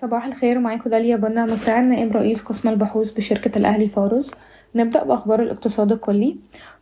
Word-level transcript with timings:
صباح 0.00 0.26
الخير 0.26 0.58
معاكم 0.58 0.90
داليا 0.90 1.16
بنا 1.16 1.44
مساعد 1.44 1.84
نائب 1.84 2.16
رئيس 2.16 2.42
قسم 2.42 2.68
البحوث 2.68 3.10
بشركة 3.10 3.58
الأهلي 3.58 3.88
فارس 3.88 4.34
نبدأ 4.74 5.04
بأخبار 5.04 5.42
الاقتصاد 5.42 5.92
الكلي. 5.92 6.36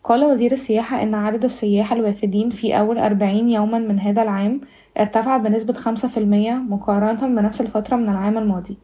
قال 0.05 0.25
وزير 0.25 0.53
السياحة 0.53 1.03
إن 1.03 1.15
عدد 1.15 1.45
السياح 1.45 1.93
الوافدين 1.93 2.51
في 2.51 2.79
أول 2.79 2.99
أربعين 2.99 3.49
يوما 3.49 3.79
من 3.79 4.01
هذا 4.01 4.23
العام 4.23 4.61
ارتفع 4.99 5.37
بنسبة 5.37 5.73
خمسة 5.73 6.09
في 6.09 6.17
المية 6.17 6.53
مقارنة 6.53 7.27
بنفس 7.27 7.61
الفترة 7.61 7.97
من 7.97 8.09
العام 8.09 8.39
الماضي. 8.39 8.79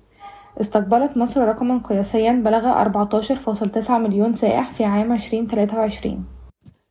استقبلت 0.60 1.16
مصر 1.16 1.48
رقما 1.48 1.78
قياسيا 1.78 2.32
بلغ 2.32 2.80
أربعتاشر 2.80 3.34
فاصل 3.34 3.68
تسعة 3.68 3.98
مليون 3.98 4.34
سائح 4.34 4.72
في 4.72 4.84
عام 4.84 5.12
عشرين 5.12 5.46
تلاتة 5.46 5.76
وعشرين. 5.76 6.24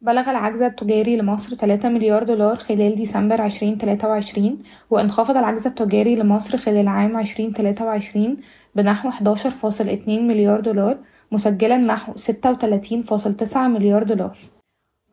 بلغ 0.04 0.30
العجز 0.30 0.62
التجاري 0.62 1.16
لمصر 1.18 1.56
3 1.56 1.90
مليار 1.90 2.24
دولار 2.24 2.56
خلال 2.56 2.96
ديسمبر 2.96 3.46
2023 3.46 4.60
وانخفض 4.90 5.38
العجز 5.38 5.68
التجاري 5.68 6.16
لمصر 6.16 6.58
خلال 6.58 6.88
عام 6.88 7.20
2023 7.20 8.38
بنحو 8.76 9.12
11.2 9.12 10.08
مليار 10.08 10.60
دولار 10.60 10.98
مسجلا 11.32 11.78
نحو 11.78 12.14
36.9 12.14 13.58
مليار 13.58 14.04
دولار. 14.04 14.38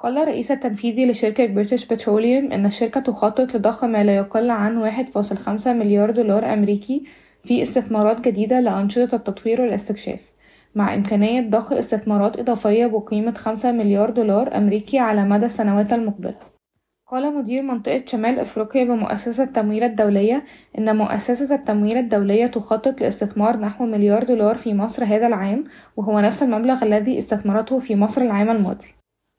قال 0.00 0.18
الرئيس 0.18 0.50
التنفيذي 0.50 1.06
لشركة 1.10 1.46
بريتش 1.46 1.86
بتروليوم 1.86 2.52
إن 2.52 2.66
الشركة 2.66 3.00
تخطط 3.00 3.54
لضخ 3.54 3.84
ما 3.84 4.04
لا 4.04 4.16
يقل 4.16 4.50
عن 4.50 4.90
1.5 4.90 5.66
مليار 5.66 6.10
دولار 6.10 6.52
أمريكي 6.52 7.04
في 7.44 7.62
استثمارات 7.62 8.20
جديدة 8.20 8.60
لأنشطة 8.60 9.14
التطوير 9.14 9.60
والإستكشاف. 9.60 10.37
مع 10.78 10.94
إمكانية 10.94 11.50
ضخ 11.50 11.72
استثمارات 11.72 12.38
إضافية 12.38 12.86
بقيمة 12.86 13.34
خمسة 13.34 13.72
مليار 13.72 14.10
دولار 14.10 14.56
أمريكي 14.56 14.98
على 14.98 15.24
مدى 15.24 15.46
السنوات 15.46 15.92
المقبلة. 15.92 16.34
قال 17.06 17.34
مدير 17.34 17.62
منطقة 17.62 18.02
شمال 18.06 18.38
أفريقيا 18.38 18.84
بمؤسسة 18.84 19.42
التمويل 19.42 19.82
الدولية 19.82 20.44
إن 20.78 20.96
مؤسسة 20.96 21.54
التمويل 21.54 21.96
الدولية 21.96 22.46
تخطط 22.46 23.00
لاستثمار 23.00 23.56
نحو 23.56 23.86
مليار 23.86 24.24
دولار 24.24 24.56
في 24.56 24.74
مصر 24.74 25.04
هذا 25.04 25.26
العام 25.26 25.64
وهو 25.96 26.20
نفس 26.20 26.42
المبلغ 26.42 26.84
الذي 26.84 27.18
استثمرته 27.18 27.78
في 27.78 27.96
مصر 27.96 28.22
العام 28.22 28.50
الماضي. 28.50 28.94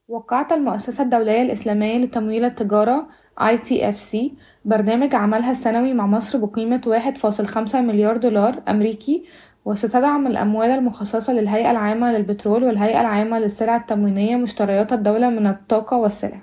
وقعت 0.07 0.51
المؤسسة 0.51 1.03
الدولية 1.03 1.41
الإسلامية 1.41 1.97
لتمويل 1.97 2.45
التجارة 2.45 3.07
ITFC 3.39 4.17
برنامج 4.65 5.15
عملها 5.15 5.51
السنوي 5.51 5.93
مع 5.93 6.07
مصر 6.07 6.37
بقيمة 6.37 6.81
واحد 6.87 7.17
فاصل 7.17 7.45
خمسة 7.45 7.81
مليار 7.81 8.17
دولار 8.17 8.63
أمريكي 8.67 9.25
وستدعم 9.65 10.27
الأموال 10.27 10.69
المخصصة 10.69 11.33
للهيئة 11.33 11.71
العامة 11.71 12.11
للبترول 12.11 12.63
والهيئة 12.63 13.01
العامة 13.01 13.39
للسلع 13.39 13.75
التموينية 13.75 14.35
مشتريات 14.35 14.93
الدولة 14.93 15.29
من 15.29 15.47
الطاقة 15.47 15.97
والسلع. 15.97 16.41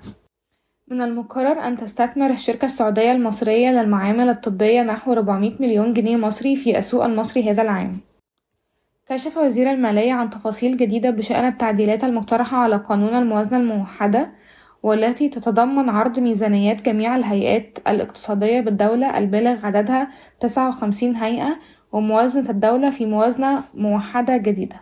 من 0.87 1.01
المقرر 1.01 1.67
أن 1.67 1.77
تستثمر 1.77 2.29
الشركة 2.29 2.65
السعودية 2.65 3.11
المصرية 3.11 3.69
للمعامل 3.69 4.29
الطبية 4.29 4.81
نحو 4.81 5.13
400 5.13 5.51
مليون 5.59 5.93
جنيه 5.93 6.17
مصري 6.17 6.55
في 6.55 6.77
السوق 6.77 7.03
المصري 7.05 7.51
هذا 7.51 7.61
العام. 7.61 7.93
كشف 9.09 9.37
وزير 9.37 9.71
المالية 9.71 10.13
عن 10.13 10.29
تفاصيل 10.29 10.77
جديدة 10.77 11.09
بشأن 11.09 11.45
التعديلات 11.45 12.03
المقترحة 12.03 12.57
على 12.57 12.77
قانون 12.77 13.15
الموازنة 13.15 13.57
الموحدة 13.57 14.29
والتي 14.83 15.29
تتضمن 15.29 15.89
عرض 15.89 16.19
ميزانيات 16.19 16.81
جميع 16.81 17.15
الهيئات 17.15 17.79
الاقتصادية 17.87 18.59
بالدولة 18.59 19.17
البالغ 19.17 19.65
عددها 19.65 20.07
59 20.39 21.15
هيئة 21.15 21.59
وموازنة 21.91 22.49
الدولة 22.49 22.89
في 22.89 23.05
موازنة 23.05 23.63
موحدة 23.73 24.37
جديدة. 24.37 24.75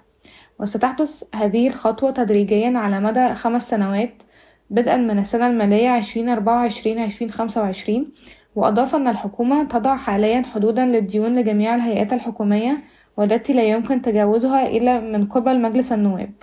وستحدث 0.59 1.23
هذه 1.35 1.67
الخطوة 1.67 2.11
تدريجيا 2.11 2.77
على 2.77 2.99
مدى 2.99 3.33
خمس 3.33 3.69
سنوات 3.69 4.23
بدءا 4.69 4.97
من 4.97 5.19
السنة 5.19 5.47
المالية 5.47 5.89
عشرين 5.89 6.29
أربعة 6.29 6.55
وعشرين 6.55 6.99
عشرين 6.99 7.31
خمسة 7.31 7.61
وعشرين 7.61 8.11
وأضاف 8.55 8.95
أن 8.95 9.07
الحكومة 9.07 9.63
تضع 9.63 9.95
حاليا 9.97 10.41
حدودا 10.53 10.85
للديون 10.85 11.35
لجميع 11.35 11.75
الهيئات 11.75 12.13
الحكومية 12.13 12.77
والتي 13.17 13.53
لا 13.53 13.63
يمكن 13.63 14.01
تجاوزها 14.01 14.67
إلا 14.67 14.99
من 14.99 15.25
قبل 15.25 15.61
مجلس 15.61 15.91
النواب. 15.91 16.33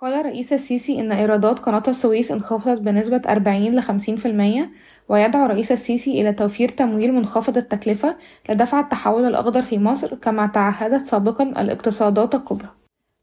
قال 0.00 0.26
رئيس 0.26 0.52
السيسي 0.52 1.00
إن 1.00 1.12
إيرادات 1.12 1.58
قناة 1.58 1.82
السويس 1.88 2.32
انخفضت 2.32 2.80
بنسبة 2.80 3.22
أربعين 3.28 3.76
لخمسين 3.76 4.16
في 4.16 4.28
المية 4.28 4.70
ويدعو 5.08 5.46
رئيس 5.46 5.72
السيسي 5.72 6.20
إلى 6.20 6.32
توفير 6.32 6.68
تمويل 6.68 7.12
منخفض 7.12 7.56
التكلفة 7.56 8.16
لدفع 8.48 8.80
التحول 8.80 9.24
الأخضر 9.24 9.62
في 9.62 9.78
مصر 9.78 10.14
كما 10.14 10.46
تعهدت 10.46 11.06
سابقا 11.06 11.44
الاقتصادات 11.44 12.34
الكبرى. 12.34 12.68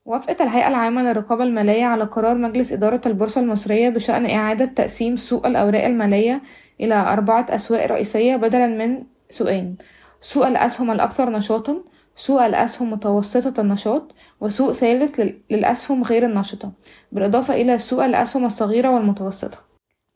وافقت 0.05 0.41
الهيئة 0.41 0.67
العامة 0.67 1.01
للرقابة 1.03 1.43
المالية 1.43 1.85
على 1.85 2.03
قرار 2.03 2.37
مجلس 2.37 2.71
إدارة 2.71 3.01
البورصة 3.05 3.41
المصرية 3.41 3.89
بشأن 3.89 4.25
إعادة 4.25 4.65
تقسيم 4.65 5.15
سوق 5.17 5.47
الأوراق 5.47 5.85
المالية 5.85 6.41
إلى 6.81 6.95
أربعة 6.95 7.45
أسواق 7.49 7.85
رئيسية 7.85 8.35
بدلا 8.35 8.67
من 8.67 9.03
سوقين. 9.29 9.77
سوق 10.21 10.47
الأسهم 10.47 10.91
الأكثر 10.91 11.29
نشاطا 11.29 11.83
سوق 12.17 12.41
الأسهم 12.41 12.91
متوسطة 12.91 13.61
النشاط 13.61 14.15
وسوق 14.41 14.71
ثالث 14.71 15.21
للأسهم 15.51 16.03
غير 16.03 16.25
النشطة 16.25 16.71
بالإضافة 17.11 17.53
إلى 17.53 17.77
سوق 17.77 18.03
الأسهم 18.03 18.45
الصغيرة 18.45 18.89
والمتوسطة. 18.89 19.57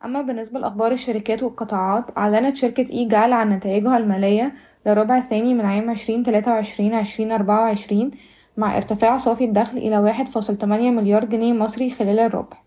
أما 0.05 0.21
بالنسبة 0.21 0.59
لأخبار 0.59 0.91
الشركات 0.91 1.43
والقطاعات 1.43 2.17
أعلنت 2.17 2.55
شركة 2.55 2.89
إي 2.91 3.05
جال 3.05 3.33
عن 3.33 3.49
نتائجها 3.49 3.97
المالية 3.97 4.53
للربع 4.85 5.17
الثاني 5.17 5.53
من 5.53 5.65
عام 5.65 5.89
عشرين 5.89 6.23
تلاتة 6.23 6.51
وعشرين 6.51 6.93
عشرين 6.93 7.31
أربعة 7.31 7.61
وعشرين 7.61 8.11
مع 8.57 8.77
ارتفاع 8.77 9.17
صافي 9.17 9.45
الدخل 9.45 9.77
إلى 9.77 9.97
واحد 9.97 10.27
فاصل 10.27 10.55
تمانية 10.55 10.91
مليار 10.91 11.25
جنيه 11.25 11.53
مصري 11.53 11.89
خلال 11.89 12.19
الربع. 12.19 12.57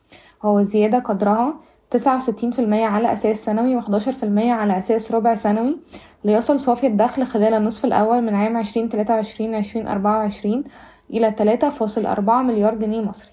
وهو 0.45 0.63
زيادة 0.63 0.99
قدرها 0.99 1.55
تسعة 1.95 2.17
وستين 2.17 2.51
في 2.51 2.59
المية 2.59 2.87
على 2.87 3.13
أساس 3.13 3.45
سنوي 3.45 3.77
وحداشر 3.77 4.13
في 4.13 4.23
المية 4.23 4.53
على 4.53 4.79
أساس 4.79 5.13
ربع 5.13 5.35
سنوي 5.35 5.79
ليصل 6.25 6.61
صافي 6.61 6.87
الدخل 6.87 7.25
خلال 7.27 7.55
النصف 7.55 7.85
الأول 7.85 8.21
من 8.23 8.35
عام 8.35 8.57
عشرين 8.57 8.89
تلاتة 8.89 9.15
وعشرين 9.15 9.55
عشرين 9.55 9.89
أربعة 9.89 10.19
وعشرين 10.19 10.65
إلى 11.11 11.31
تلاتة 11.31 11.71
فاصل 11.71 12.07
أربعة 12.07 12.43
مليار 12.43 12.75
جنيه 12.75 13.01
مصري 13.01 13.33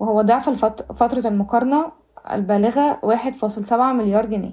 وهو 0.00 0.22
ضعف. 0.22 0.64
فترة 0.92 1.28
المقارنة 1.28 1.92
البالغة 2.32 2.98
واحد 3.02 3.32
فاصل 3.32 3.64
سبعة 3.64 3.92
مليار 3.92 4.26
جنيه 4.26 4.52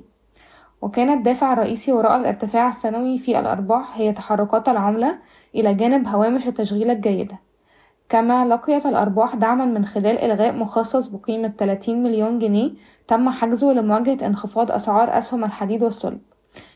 وكان 0.82 1.10
الدافع 1.10 1.54
الرئيسي 1.54 1.92
وراء 1.92 2.18
الارتفاع 2.18 2.68
السنوي 2.68 3.18
في 3.18 3.40
الأرباح 3.40 3.98
هي 3.98 4.14
تحركات 4.14 4.70
العملة 4.70 5.18
إلى 5.56 5.74
جانب 5.74 6.08
هوامش 6.08 6.48
التشغيل 6.48 6.90
الجيدة 6.92 7.40
كما 8.12 8.46
لقيت 8.46 8.86
الأرباح 8.86 9.36
دعما 9.36 9.66
من 9.66 9.86
خلال 9.86 10.18
إلغاء 10.18 10.56
مخصص 10.56 11.08
بقيمة 11.08 11.54
30 11.58 12.04
مليون 12.04 12.40
جنيه 12.40 12.72
تم 13.08 13.30
حجزه 13.30 13.74
لمواجهة 13.74 14.28
انخفاض 14.28 14.72
أسعار 14.72 15.18
أسهم 15.18 15.44
الحديد 15.44 15.84
والصلب. 15.84 16.20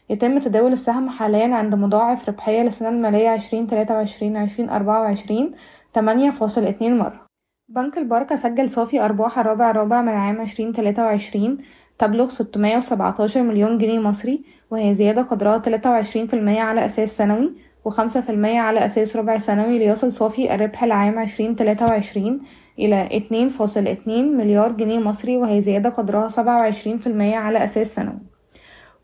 يتم 0.09 0.39
تداول 0.39 0.73
السهم 0.73 1.09
حاليا 1.09 1.55
عند 1.55 1.75
مضاعف 1.75 2.29
ربحية 2.29 2.61
للسنة 2.61 2.89
المالية 2.89 3.29
عشرين 3.29 3.67
تلاتة 3.67 3.93
وعشرين 3.93 4.37
عشرين 4.37 4.69
أربعة 4.69 5.01
وعشرين 5.01 5.51
تمانية 5.93 6.29
فاصل 6.29 6.63
اتنين 6.63 6.97
مرة. 6.97 7.25
بنك 7.69 7.97
البركة 7.97 8.35
سجل 8.35 8.69
صافي 8.69 9.05
أرباح 9.05 9.39
الرابع 9.39 9.71
الرابع 9.71 10.01
من 10.01 10.09
عام 10.09 10.41
عشرين 10.41 10.73
تلاتة 10.73 11.03
وعشرين 11.03 11.57
تبلغ 11.97 12.29
ستمية 12.29 12.77
وسبعتاشر 12.77 13.43
مليون 13.43 13.77
جنيه 13.77 13.99
مصري 13.99 14.43
وهي 14.71 14.95
زيادة 14.95 15.21
قدرها 15.21 15.57
تلاتة 15.57 15.89
وعشرين 15.89 16.27
في 16.27 16.35
المية 16.35 16.61
على 16.61 16.85
أساس 16.85 17.17
سنوي 17.17 17.64
وخمسة 17.85 18.21
في 18.21 18.29
المية 18.29 18.59
على 18.59 18.85
أساس 18.85 19.15
ربع 19.15 19.37
سنوي 19.37 19.79
ليصل 19.79 20.11
صافي 20.11 20.55
الربح 20.55 20.83
العام 20.83 21.19
عشرين 21.19 21.55
تلاتة 21.55 21.85
وعشرين 21.85 22.39
إلى 22.79 23.09
اتنين 23.11 23.49
فاصل 23.49 23.87
اتنين 23.87 24.37
مليار 24.37 24.71
جنيه 24.71 24.99
مصري 24.99 25.37
وهي 25.37 25.61
زيادة 25.61 25.89
قدرها 25.89 26.27
سبعة 26.27 26.57
وعشرين 26.57 26.97
في 26.97 27.07
المية 27.07 27.35
على 27.35 27.63
أساس 27.63 27.95
سنوي. 27.95 28.19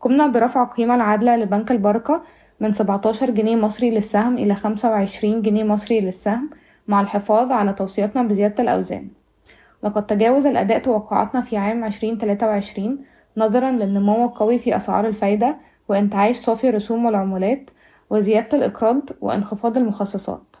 قمنا 0.00 0.26
برفع 0.26 0.62
القيمة 0.62 0.94
العادلة 0.94 1.36
لبنك 1.36 1.70
البركة 1.70 2.22
من 2.60 2.72
سبعتاشر 2.72 3.30
جنيه 3.30 3.56
مصري 3.56 3.90
للسهم 3.90 4.38
إلى 4.38 4.54
خمسة 4.54 4.90
وعشرين 4.90 5.42
جنيه 5.42 5.64
مصري 5.64 6.00
للسهم 6.00 6.50
مع 6.88 7.00
الحفاظ 7.00 7.52
على 7.52 7.72
توصياتنا 7.72 8.22
بزيادة 8.22 8.62
الأوزان. 8.62 9.08
لقد 9.82 10.06
تجاوز 10.06 10.46
الأداء 10.46 10.78
توقعاتنا 10.78 11.40
في 11.40 11.56
عام 11.56 11.84
عشرين 11.84 12.18
تلاتة 12.18 12.46
وعشرين 12.46 12.98
نظرا 13.36 13.70
للنمو 13.70 14.24
القوي 14.24 14.58
في 14.58 14.76
أسعار 14.76 15.06
الفايدة 15.06 15.56
وإنتعاش 15.88 16.36
صافي 16.36 16.68
الرسوم 16.68 17.04
والعمولات 17.04 17.70
وزيادة 18.12 18.58
الإقراض 18.58 19.00
وانخفاض 19.20 19.76
المخصصات. 19.76 20.56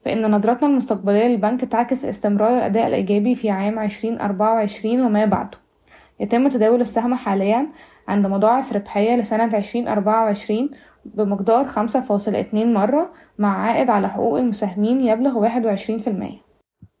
فإن 0.00 0.30
نظرتنا 0.30 0.68
المستقبلية 0.68 1.26
للبنك 1.26 1.64
تعكس 1.64 2.04
استمرار 2.04 2.58
الأداء 2.58 2.86
الإيجابي 2.86 3.34
في 3.34 3.50
عام 3.50 3.78
2024 3.78 5.00
وما 5.00 5.24
بعده. 5.24 5.58
يتم 6.20 6.48
تداول 6.48 6.80
السهم 6.80 7.14
حاليا 7.14 7.66
عند 8.08 8.26
مضاعف 8.26 8.72
ربحية 8.72 9.16
لسنة 9.16 9.56
2024 9.56 10.70
بمقدار 11.04 11.68
5.2 11.68 12.54
مرة 12.54 13.12
مع 13.38 13.62
عائد 13.62 13.90
على 13.90 14.08
حقوق 14.08 14.38
المساهمين 14.38 15.00
يبلغ 15.00 15.48
21% 15.48 16.45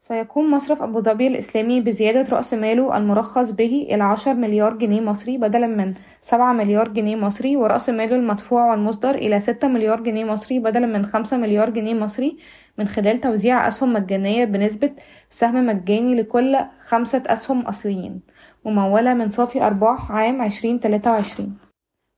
سيقوم 0.08 0.50
مصرف 0.54 0.82
أبو 0.82 1.00
ظبي 1.00 1.26
الإسلامي 1.26 1.80
بزيادة 1.80 2.36
رأس 2.36 2.54
ماله 2.54 2.96
المرخص 2.96 3.50
به 3.50 3.86
إلى 3.90 4.04
10 4.04 4.32
مليار 4.32 4.74
جنيه 4.78 5.00
مصري 5.00 5.38
بدلا 5.38 5.66
من 5.66 5.94
7 6.20 6.52
مليار 6.52 6.88
جنيه 6.88 7.16
مصري 7.16 7.56
ورأس 7.56 7.88
ماله 7.88 8.16
المدفوع 8.16 8.70
والمصدر 8.70 9.14
إلى 9.14 9.40
6 9.40 9.68
مليار 9.68 10.00
جنيه 10.00 10.24
مصري 10.24 10.58
بدلا 10.58 10.86
من 10.86 11.06
5 11.06 11.36
مليار 11.36 11.70
جنيه 11.70 11.94
مصري 11.94 12.36
من 12.78 12.88
خلال 12.88 13.20
توزيع 13.20 13.68
أسهم 13.68 13.92
مجانية 13.92 14.44
بنسبة 14.44 14.90
سهم 15.30 15.66
مجاني 15.66 16.14
لكل 16.14 16.56
خمسة 16.78 17.22
أسهم 17.26 17.60
أصليين 17.60 18.20
ممولة 18.64 19.14
من 19.14 19.30
صافي 19.30 19.66
أرباح 19.66 20.12
عام 20.12 20.42
2023 20.42 21.56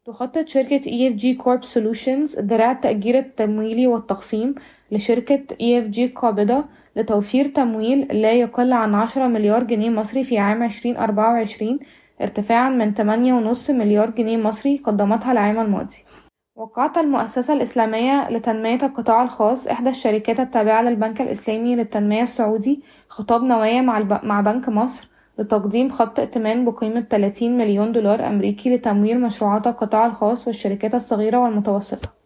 تخطط 0.04 0.48
شركة 0.48 0.80
EFG 0.80 1.42
Corp 1.42 1.62
Solutions 1.74 2.40
ذراع 2.40 2.72
التأجير 2.72 3.18
التمويلي 3.18 3.86
والتقسيم 3.86 4.54
لشركة 4.90 5.42
EFG 5.54 6.12
قابضة 6.14 6.64
لتوفير 6.98 7.48
تمويل 7.48 8.00
لا 8.22 8.32
يقل 8.32 8.72
عن 8.72 8.94
عشرة 8.94 9.26
مليار 9.26 9.64
جنيه 9.64 9.90
مصري 9.90 10.24
في 10.24 10.38
عام 10.38 10.62
عشرين 10.62 10.96
أربعة 10.96 11.32
وعشرين 11.32 11.78
ارتفاعا 12.22 12.70
من 12.70 12.94
تمانية 12.94 13.32
ونص 13.34 13.70
مليار 13.70 14.10
جنيه 14.10 14.36
مصري 14.36 14.76
قدمتها 14.78 15.32
العام 15.32 15.58
الماضي. 15.60 15.96
وقعت 16.56 16.98
المؤسسة 16.98 17.54
الإسلامية 17.54 18.30
لتنمية 18.30 18.78
القطاع 18.82 19.22
الخاص 19.22 19.66
إحدى 19.66 19.90
الشركات 19.90 20.40
التابعة 20.40 20.82
للبنك 20.82 21.20
الإسلامي 21.20 21.76
للتنمية 21.76 22.22
السعودي 22.22 22.82
خطاب 23.08 23.42
نوايا 23.42 23.80
مع, 23.80 23.98
الب... 23.98 24.20
مع 24.22 24.40
بنك 24.40 24.68
مصر 24.68 25.08
لتقديم 25.38 25.88
خط 25.88 26.18
ائتمان 26.18 26.64
بقيمة 26.64 27.00
30 27.00 27.58
مليون 27.58 27.92
دولار 27.92 28.26
أمريكي 28.28 28.74
لتمويل 28.74 29.20
مشروعات 29.20 29.66
القطاع 29.66 30.06
الخاص 30.06 30.46
والشركات 30.46 30.94
الصغيرة 30.94 31.38
والمتوسطة. 31.38 32.17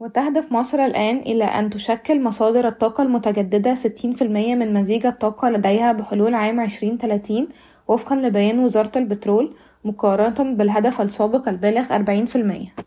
وتهدف 0.00 0.52
مصر 0.52 0.78
الآن 0.78 1.18
إلى 1.18 1.44
أن 1.44 1.70
تشكل 1.70 2.22
مصادر 2.22 2.68
الطاقة 2.68 3.02
المتجددة 3.02 3.74
60% 3.74 4.22
من 4.22 4.74
مزيج 4.74 5.06
الطاقة 5.06 5.50
لديها 5.50 5.92
بحلول 5.92 6.34
عام 6.34 6.60
2030 6.60 7.48
وفقا 7.88 8.16
لبيان 8.16 8.58
وزارة 8.58 8.98
البترول 8.98 9.54
مقارنة 9.84 10.54
بالهدف 10.54 11.00
السابق 11.00 11.48
البالغ 11.48 12.04
40% 12.26 12.86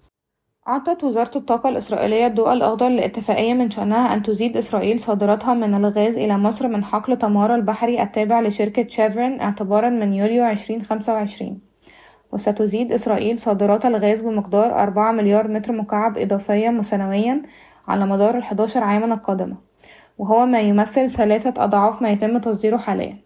أعطت 0.68 1.04
وزارة 1.04 1.38
الطاقة 1.38 1.70
الإسرائيلية 1.70 2.28
الضوء 2.28 2.54
الأخضر 2.54 2.90
لاتفاقية 2.90 3.54
من 3.54 3.72
شأنها 3.72 4.14
أن 4.14 4.24
تزيد 4.24 4.58
إسرائيل 4.58 5.00
صادراتها 5.00 5.54
من 5.54 5.74
الغاز 5.76 6.18
إلى 6.18 6.38
مصر 6.38 6.68
من 6.68 6.84
حقل 6.84 7.18
تمارا 7.18 7.56
البحري 7.56 8.04
التابع 8.04 8.42
لشركة 8.42 8.88
شيفرون 8.88 9.40
اعتبارا 9.42 9.90
من 9.90 10.14
يوليو 10.14 10.46
2025 10.46 11.69
وستزيد 12.31 12.94
إسرائيل 12.94 13.38
صادرات 13.38 13.86
الغاز 13.86 14.22
بمقدار 14.22 14.84
أربعة 14.84 15.12
مليار 15.12 15.48
متر 15.48 15.72
مكعب 15.72 16.18
إضافيا 16.18 16.81
سنويا 16.81 17.42
على 17.88 18.06
مدار 18.06 18.38
الحداشر 18.38 18.84
عاما 18.84 19.14
القادمة 19.14 19.56
وهو 20.18 20.46
ما 20.46 20.60
يمثل 20.60 21.10
ثلاثة 21.10 21.64
أضعاف 21.64 22.02
ما 22.02 22.10
يتم 22.10 22.38
تصديره 22.38 22.78
حاليا. 22.78 23.18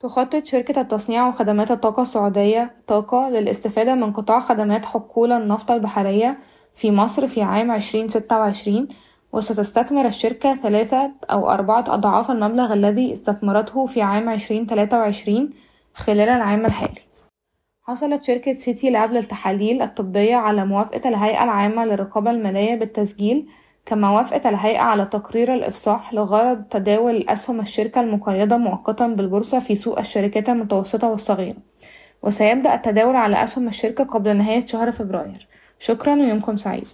تخطط 0.00 0.44
شركة 0.44 0.80
التصنيع 0.80 1.28
وخدمات 1.28 1.70
الطاقة 1.70 2.02
السعودية 2.02 2.70
طاقة 2.86 3.28
للاستفادة 3.28 3.94
من 3.94 4.12
قطاع 4.12 4.40
خدمات 4.40 4.86
حقول 4.86 5.32
النفط 5.32 5.70
البحرية 5.70 6.38
في 6.74 6.90
مصر 6.90 7.26
في 7.26 7.42
عام 7.42 7.70
عشرين 7.70 8.08
ستة 8.08 8.38
وعشرين 8.38 8.88
وستستثمر 9.32 10.06
الشركة 10.06 10.56
ثلاثة 10.56 11.10
أو 11.30 11.50
أربعة 11.50 11.84
أضعاف 11.88 12.30
المبلغ 12.30 12.72
الذي 12.72 13.12
استثمرته 13.12 13.86
في 13.86 14.02
عام 14.02 14.28
عشرين 14.28 14.66
تلاتة 14.66 14.98
وعشرين 14.98 15.50
خلال 15.94 16.28
العام 16.28 16.66
الحالي. 16.66 17.09
حصلت 17.82 18.24
شركة 18.24 18.52
سيتي 18.52 18.90
لاب 18.90 19.12
للتحاليل 19.12 19.82
الطبية 19.82 20.36
على 20.36 20.64
موافقة 20.64 21.08
الهيئة 21.08 21.44
العامة 21.44 21.84
للرقابة 21.84 22.30
المالية 22.30 22.74
بالتسجيل 22.74 23.48
كما 23.86 24.10
وافقت 24.10 24.46
الهيئة 24.46 24.80
على 24.80 25.04
تقرير 25.04 25.54
الإفصاح 25.54 26.14
لغرض 26.14 26.62
تداول 26.64 27.28
أسهم 27.28 27.60
الشركة 27.60 28.00
المقيدة 28.00 28.56
مؤقتا 28.56 29.06
بالبورصة 29.06 29.58
في 29.58 29.76
سوق 29.76 29.98
الشركات 29.98 30.48
المتوسطة 30.48 31.08
والصغيرة. 31.10 31.56
وسيبدأ 32.22 32.74
التداول 32.74 33.16
على 33.16 33.44
أسهم 33.44 33.68
الشركة 33.68 34.04
قبل 34.04 34.36
نهاية 34.36 34.66
شهر 34.66 34.92
فبراير. 34.92 35.46
شكرا 35.78 36.14
ويومكم 36.14 36.56
سعيد. 36.56 36.88